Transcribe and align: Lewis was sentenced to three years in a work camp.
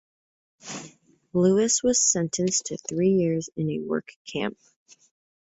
Lewis 1.31 1.83
was 1.83 2.01
sentenced 2.01 2.65
to 2.65 2.77
three 2.89 3.09
years 3.11 3.51
in 3.55 3.69
a 3.69 3.79
work 3.81 4.13
camp. 4.25 4.57